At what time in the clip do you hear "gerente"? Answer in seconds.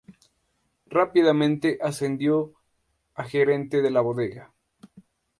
3.25-3.83